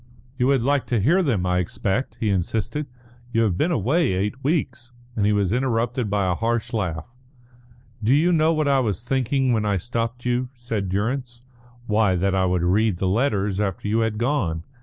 "You 0.35 0.47
would 0.47 0.63
like 0.63 0.87
to 0.87 0.99
hear 0.99 1.21
them, 1.21 1.45
I 1.45 1.59
expect," 1.59 2.17
he 2.19 2.31
insisted. 2.31 2.87
"You 3.31 3.43
have 3.43 3.55
been 3.55 3.69
away 3.71 4.13
eight 4.13 4.43
weeks." 4.43 4.91
And 5.15 5.27
he 5.27 5.31
was 5.31 5.53
interrupted 5.53 6.09
by 6.09 6.25
a 6.25 6.33
harsh 6.33 6.73
laugh. 6.73 7.13
"Do 8.03 8.15
you 8.15 8.31
know 8.31 8.51
what 8.51 8.67
I 8.67 8.79
was 8.79 9.01
thinking 9.01 9.53
when 9.53 9.63
I 9.63 9.77
stopped 9.77 10.25
you?" 10.25 10.49
said 10.55 10.89
Durrance. 10.89 11.43
"Why, 11.85 12.15
that 12.15 12.33
I 12.33 12.45
would 12.47 12.63
read 12.63 12.97
the 12.97 13.07
letters 13.07 13.59
after 13.59 13.87
you 13.87 13.99
had 13.99 14.17
gone. 14.17 14.63